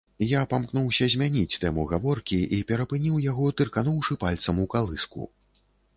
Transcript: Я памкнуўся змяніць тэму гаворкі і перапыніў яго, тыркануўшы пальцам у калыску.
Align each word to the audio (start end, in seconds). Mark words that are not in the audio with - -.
Я 0.27 0.39
памкнуўся 0.53 1.09
змяніць 1.13 1.59
тэму 1.65 1.85
гаворкі 1.91 2.39
і 2.59 2.61
перапыніў 2.71 3.19
яго, 3.29 3.45
тыркануўшы 3.61 4.19
пальцам 4.25 4.55
у 4.65 4.67
калыску. 4.77 5.29